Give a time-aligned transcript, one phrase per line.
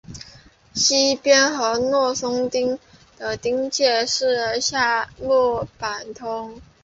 [0.73, 2.79] 西边与若松町
[3.19, 6.59] 的町界是夏目坂通。